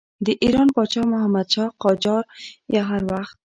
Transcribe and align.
د 0.25 0.27
ایران 0.43 0.67
پاچا 0.75 1.01
محمدشاه 1.13 1.73
قاجار 1.83 2.23
هر 2.89 3.01
وخت. 3.11 3.37